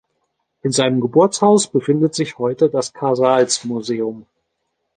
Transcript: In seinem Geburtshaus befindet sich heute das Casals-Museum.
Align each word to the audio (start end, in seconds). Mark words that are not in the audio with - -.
In 0.63 0.71
seinem 0.71 0.99
Geburtshaus 0.99 1.67
befindet 1.67 2.15
sich 2.15 2.39
heute 2.39 2.69
das 2.71 2.91
Casals-Museum. 2.91 4.25